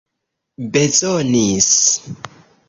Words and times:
bezonis 0.71 1.77